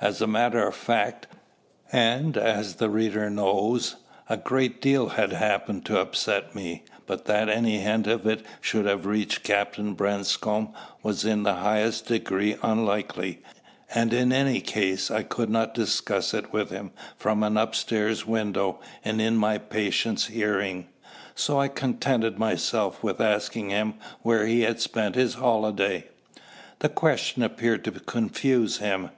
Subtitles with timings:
[0.00, 1.26] As a matter of fact,
[1.92, 3.96] and as the reader knows,
[4.30, 8.86] a great deal had happened to upset me, but that any hint of it should
[8.86, 10.70] have reached Captain Branscome
[11.02, 13.42] was in the highest degree unlikely,
[13.94, 18.80] and in any case I could not discuss it with him from an upstairs window
[19.04, 20.88] and in my patient's hearing.
[21.34, 26.04] So I contented myself with asking him where he had spent his holiday.
[26.78, 29.10] The question appeared to confuse him.